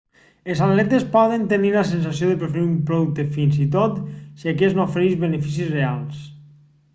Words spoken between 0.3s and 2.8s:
els atletes poden tenir la sensació de preferir un